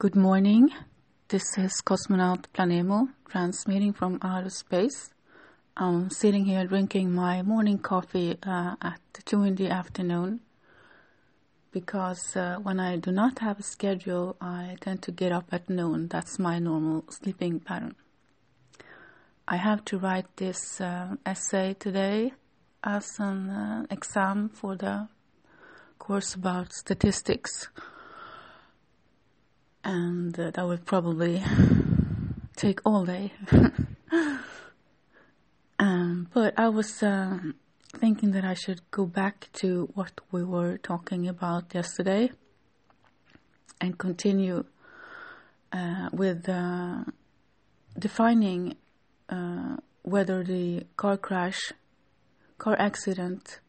[0.00, 0.70] Good morning.
[1.26, 5.10] This is cosmonaut Planemo transmitting from outer space.
[5.76, 10.38] I'm sitting here drinking my morning coffee uh, at 2 in the afternoon
[11.72, 15.68] because uh, when I do not have a schedule, I tend to get up at
[15.68, 16.06] noon.
[16.06, 17.96] That's my normal sleeping pattern.
[19.48, 22.34] I have to write this uh, essay today
[22.84, 25.08] as an uh, exam for the
[25.98, 27.66] course about statistics
[29.84, 31.42] and uh, that will probably
[32.56, 33.32] take all day.
[35.78, 37.38] um, but I was uh,
[37.96, 42.30] thinking that I should go back to what we were talking about yesterday
[43.80, 44.64] and continue
[45.72, 47.04] uh, with uh,
[47.98, 48.76] defining
[49.28, 51.72] uh, whether the car crash,
[52.58, 53.60] car accident,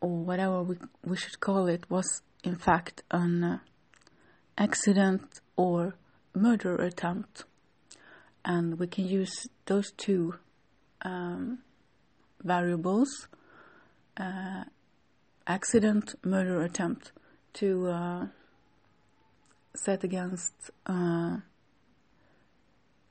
[0.00, 3.58] or whatever we, we should call it was in fact an uh,
[4.58, 5.94] accident or
[6.34, 7.44] murder attempt.
[8.44, 10.34] And we can use those two
[11.02, 11.58] um,
[12.42, 13.28] variables,
[14.16, 14.64] uh,
[15.46, 17.12] accident, murder attempt,
[17.54, 18.26] to uh,
[19.74, 20.54] set against
[20.86, 21.36] uh,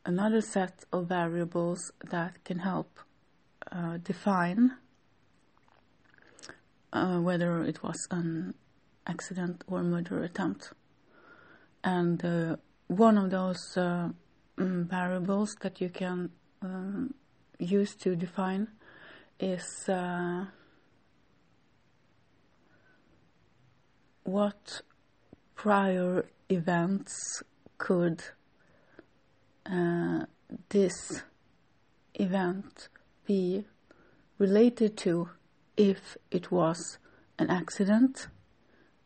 [0.05, 2.99] another set of variables that can help
[3.71, 4.71] uh, define
[6.93, 8.53] uh, whether it was an
[9.07, 10.71] accident or murder attempt
[11.85, 12.55] and uh,
[12.87, 14.09] one of those uh,
[14.57, 17.13] mm, variables that you can um,
[17.59, 18.67] use to define
[19.39, 20.45] is uh,
[24.23, 24.81] what
[25.53, 27.43] prior events
[27.77, 28.23] could
[29.71, 30.25] uh,
[30.69, 31.21] this
[32.15, 32.89] event
[33.25, 33.63] be
[34.39, 35.29] related to
[35.77, 36.97] if it was
[37.37, 38.27] an accident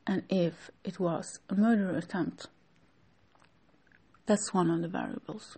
[0.08, 2.48] and if it was a murder attempt.
[4.30, 5.58] That's one of the variables.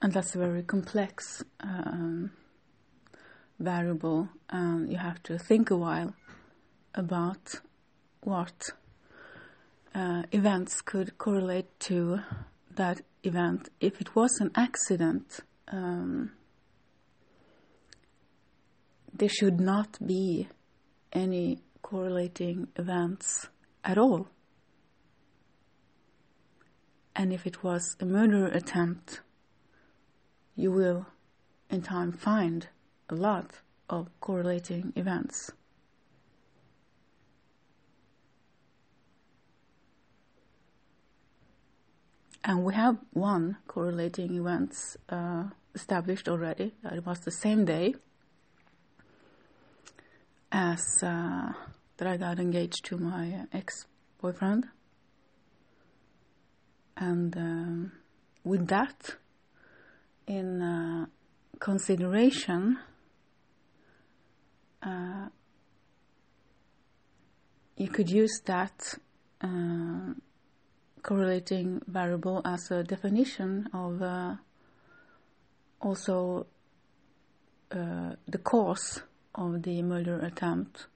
[0.00, 2.30] And that's a very complex um,
[3.58, 6.14] variable, and you have to think a while
[6.94, 7.60] about
[8.22, 8.70] what
[9.94, 12.20] uh, events could correlate to
[12.76, 13.68] that event.
[13.78, 16.30] If it was an accident, um,
[19.12, 20.48] there should not be
[21.12, 23.48] any correlating events
[23.84, 24.26] at all.
[27.14, 29.20] And if it was a murder attempt,
[30.56, 31.06] you will
[31.68, 32.68] in time find
[33.08, 35.50] a lot of correlating events.
[42.42, 45.44] And we have one correlating events uh,
[45.74, 46.72] established already.
[46.84, 47.94] It was the same day
[50.50, 51.52] as uh,
[51.98, 54.66] that I got engaged to my ex-boyfriend.
[57.00, 57.92] And um,
[58.44, 59.16] with that
[60.26, 61.06] in uh,
[61.58, 62.78] consideration,
[64.82, 65.28] uh,
[67.76, 68.94] you could use that
[69.40, 70.12] uh,
[71.02, 74.34] correlating variable as a definition of uh,
[75.80, 76.46] also
[77.70, 79.02] uh, the cause
[79.34, 80.86] of the murder attempt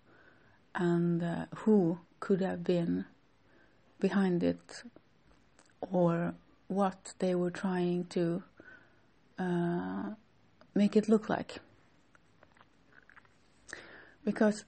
[0.74, 3.06] and uh, who could have been
[4.00, 4.82] behind it
[5.92, 6.34] or
[6.68, 8.42] what they were trying to
[9.38, 10.10] uh,
[10.74, 11.60] make it look like.
[14.24, 14.64] Because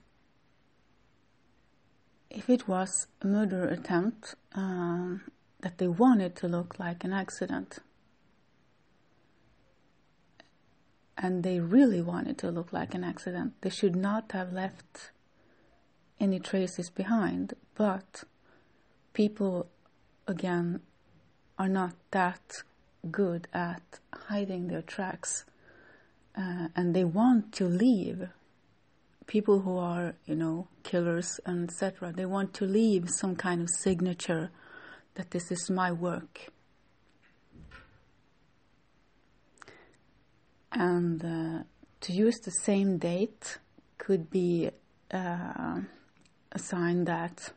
[2.29, 5.21] if it was a murder attempt um,
[5.61, 7.79] that they wanted to look like an accident,
[11.17, 15.11] and they really wanted to look like an accident, they should not have left
[16.19, 17.53] any traces behind.
[17.73, 18.23] But
[19.13, 19.67] people,
[20.27, 20.81] again,
[21.57, 22.63] are not that
[23.11, 25.45] good at hiding their tracks
[26.35, 28.29] uh, and they want to leave.
[29.25, 33.69] People who are you know killers and etc they want to leave some kind of
[33.69, 34.51] signature
[35.15, 36.51] that this is my work.
[40.71, 41.63] And uh,
[42.01, 43.57] to use the same date
[43.97, 44.69] could be
[45.11, 45.81] uh,
[46.51, 47.51] a sign that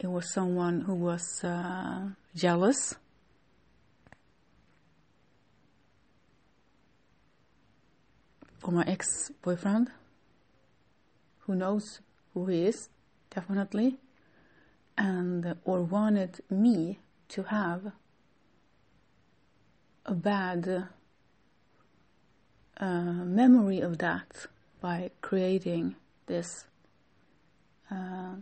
[0.00, 2.94] it was someone who was uh, jealous.
[8.58, 9.90] For my ex boyfriend,
[11.40, 12.00] who knows
[12.32, 12.88] who he is,
[13.28, 13.98] definitely,
[14.96, 16.98] and or wanted me
[17.28, 17.92] to have
[20.06, 20.88] a bad
[22.78, 24.46] uh, memory of that
[24.80, 26.64] by creating this
[27.90, 28.36] uh,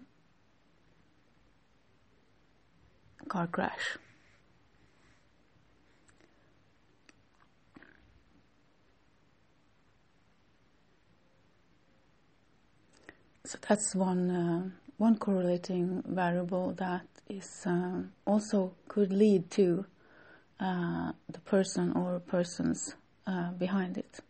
[3.28, 3.98] car crash.
[13.44, 19.86] So that's one uh, one correlating variable that is uh, also could lead to
[20.60, 22.94] uh, the person or persons
[23.26, 24.20] uh, behind it.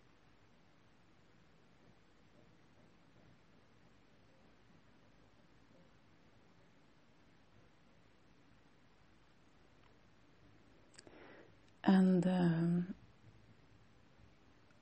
[11.89, 12.95] And um,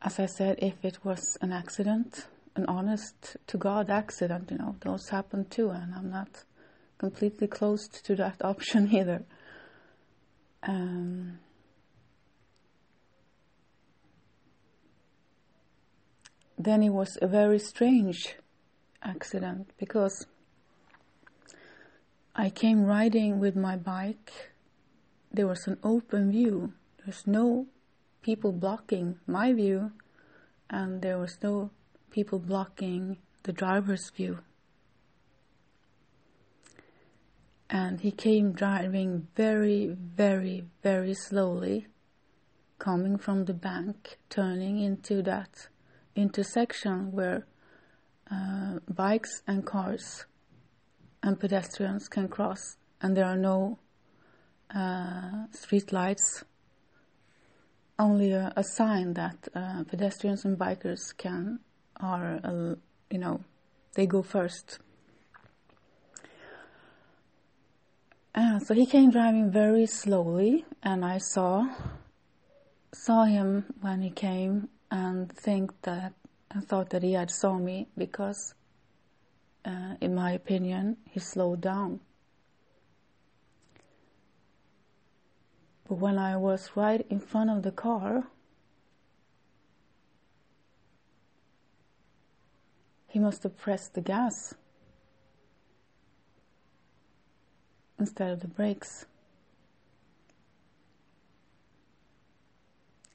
[0.02, 2.26] as I said, if it was an accident,
[2.56, 6.42] an honest to God accident, you know, those happen too, and I'm not
[6.98, 9.22] completely closed to that option either.
[10.64, 11.38] Um,
[16.58, 18.34] then it was a very strange
[19.00, 20.26] accident because
[22.34, 24.32] I came riding with my bike.
[25.32, 26.72] There was an open view
[27.06, 27.66] there's no
[28.20, 29.92] people blocking my view,
[30.68, 31.70] and there was no
[32.10, 34.40] people blocking the driver's view.
[37.70, 41.86] And he came driving very, very, very slowly,
[42.80, 45.68] coming from the bank, turning into that
[46.16, 47.46] intersection where
[48.32, 50.26] uh, bikes and cars
[51.22, 53.78] and pedestrians can cross, and there are no
[54.74, 56.44] uh, street lights
[57.98, 61.60] only a, a sign that uh, pedestrians and bikers can
[61.98, 62.74] are uh,
[63.10, 63.40] you know
[63.94, 64.78] they go first.
[68.34, 71.66] Uh, so he came driving very slowly, and I saw
[72.92, 76.12] saw him when he came, and think that
[76.54, 78.54] I thought that he had saw me because,
[79.64, 82.00] uh, in my opinion, he slowed down.
[85.88, 88.24] But when I was right in front of the car,
[93.06, 94.54] he must have pressed the gas
[97.98, 99.06] instead of the brakes.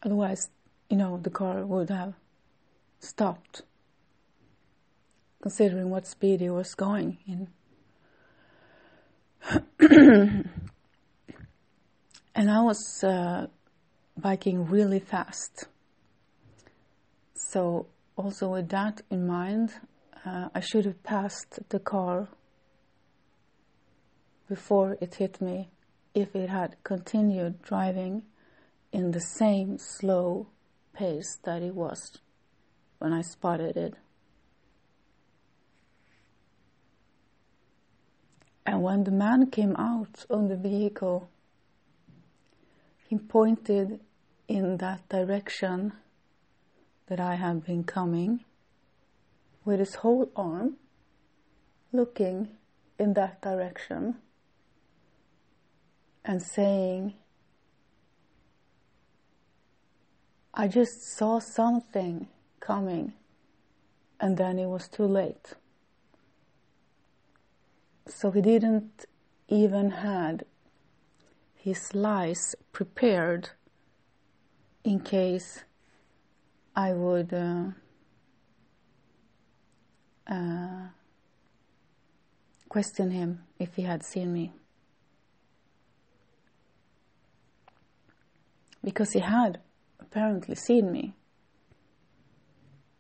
[0.04, 0.50] Otherwise,
[0.90, 2.14] you know, the car would have
[3.00, 3.64] stopped,
[5.42, 7.50] considering what speed he was going in.
[12.34, 13.48] And I was uh,
[14.18, 15.66] biking really fast.
[17.36, 19.72] So, also with that in mind,
[20.26, 22.30] uh, I should have passed the car
[24.48, 25.70] before it hit me
[26.14, 28.24] if it had continued driving
[28.92, 30.48] in the same slow
[30.94, 32.20] pace that it was
[33.00, 33.96] when I spotted it.
[38.66, 41.30] And when the man came out on the vehicle,
[43.20, 44.00] pointed
[44.48, 45.94] in that direction
[47.08, 48.46] that I have been coming
[49.66, 50.78] with his whole arm
[51.92, 52.50] looking
[52.98, 54.16] in that direction
[56.24, 57.14] and saying,
[60.54, 62.28] I just saw something
[62.60, 63.14] coming
[64.20, 65.54] and then it was too late.
[68.08, 69.06] So he didn't
[69.48, 70.46] even had
[71.62, 73.50] his lies prepared
[74.84, 75.64] in case
[76.76, 77.66] I would uh,
[80.26, 80.88] uh,
[82.68, 84.54] question him if he had seen me.
[88.84, 89.60] Because he had
[90.00, 91.14] apparently seen me.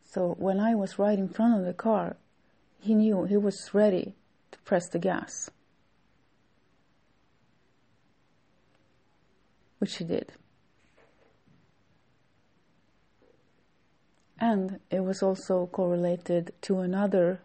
[0.03, 2.15] So when I was right in front of the car,
[2.79, 4.13] he knew he was ready
[4.51, 5.49] to press the gas.
[9.81, 10.31] Which he did.
[14.39, 17.41] And it was also correlated to another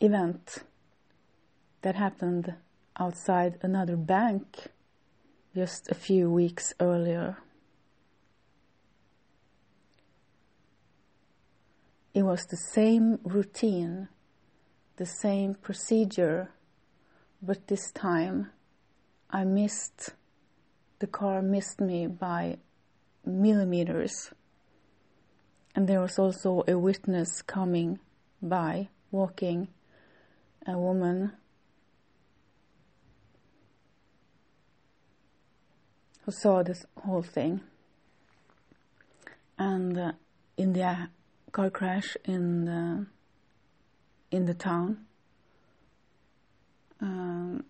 [0.00, 0.58] event
[1.82, 2.54] that happened
[2.96, 4.68] outside another bank
[5.52, 7.38] just a few weeks earlier.
[12.14, 14.06] It was the same routine,
[14.94, 16.50] the same procedure,
[17.42, 18.50] but this time
[19.28, 20.10] I missed
[21.00, 22.58] the car missed me by
[23.24, 24.30] millimeters.
[25.74, 27.98] And there was also a witness coming
[28.42, 29.68] by, walking,
[30.66, 31.32] a woman
[36.22, 37.60] who saw this whole thing.
[39.58, 40.12] And uh,
[40.56, 41.08] in the
[41.52, 43.06] car crash in the
[44.30, 45.06] in the town.
[47.00, 47.64] Um,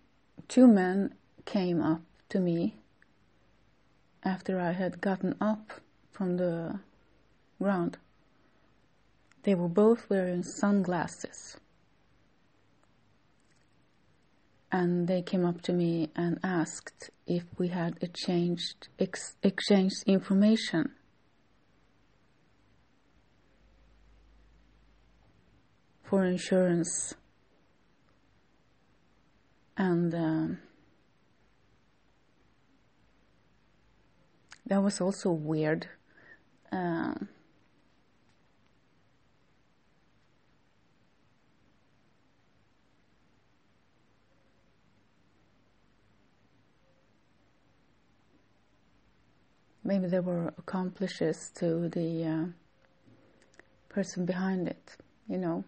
[0.49, 2.80] two men came up to me
[4.23, 5.73] after I had gotten up
[6.11, 6.81] from the
[7.61, 7.99] ground.
[9.43, 11.57] They were both wearing sunglasses.
[14.73, 20.93] And they came up to me and asked if we had exchanged, ex- exchanged information.
[26.05, 27.15] For insurance.
[29.77, 30.59] And um,
[34.71, 35.89] that was also weird.
[36.71, 37.29] Um,
[49.83, 52.45] maybe there were accomplices to the uh,
[53.89, 54.97] person behind it,
[55.29, 55.65] you know,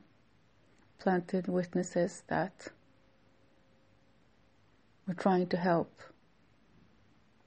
[1.01, 2.69] planted witnesses that
[5.09, 6.03] were trying to help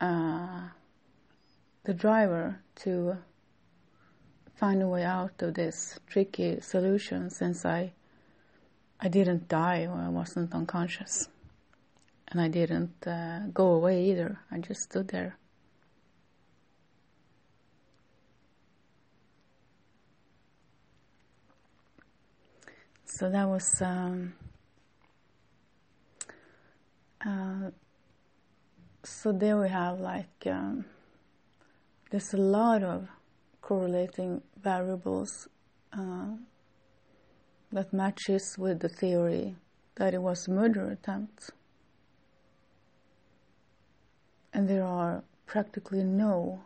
[0.02, 0.68] uh,
[1.86, 3.18] the driver to
[4.56, 7.94] find a way out of this tricky solution since I
[9.00, 11.28] I didn't die or I wasn't unconscious.
[12.30, 14.40] And I didn't uh, go away either.
[14.52, 15.38] I just stood there.
[23.06, 24.34] So that was um,
[27.26, 27.70] uh,
[29.04, 30.86] so there we have like um,
[32.16, 33.10] there's a lot of
[33.60, 35.50] correlating variables
[35.92, 36.28] uh,
[37.74, 39.54] that matches with the theory
[39.96, 41.52] that it was a murder attempt
[44.54, 46.62] and there are practically no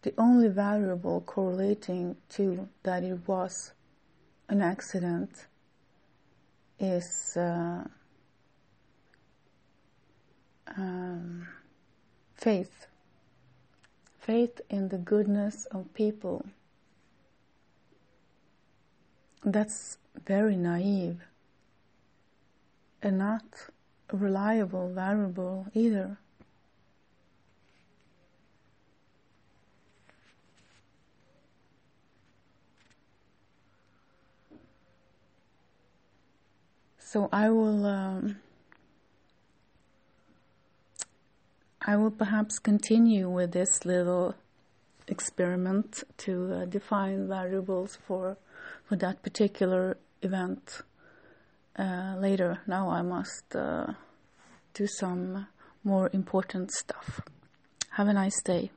[0.00, 3.72] the only variable correlating to that it was
[4.48, 5.46] an accident
[6.78, 7.84] is uh,
[10.78, 11.46] um,
[12.44, 12.86] faith.
[14.24, 16.46] Faith in the goodness of people.
[19.44, 21.20] That's very naive
[23.02, 23.44] and not
[24.08, 26.16] a reliable variable either.
[36.98, 38.36] So I will um,
[41.86, 44.34] I will perhaps continue with this little
[45.06, 48.38] experiment to uh, define variables for
[48.84, 50.80] for that particular event
[51.78, 52.60] uh, later.
[52.66, 53.92] Now I must uh,
[54.72, 55.46] do some
[55.82, 57.20] more important stuff.
[57.90, 58.70] Have a nice day.